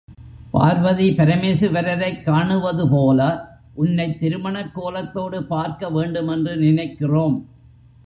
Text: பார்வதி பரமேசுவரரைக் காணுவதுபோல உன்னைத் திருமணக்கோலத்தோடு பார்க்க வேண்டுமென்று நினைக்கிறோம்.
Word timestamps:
பார்வதி 0.51 1.15
பரமேசுவரரைக் 1.15 2.23
காணுவதுபோல 2.25 3.45
உன்னைத் 3.73 4.23
திருமணக்கோலத்தோடு 4.23 5.41
பார்க்க 5.41 5.89
வேண்டுமென்று 5.89 6.57
நினைக்கிறோம். 6.57 7.47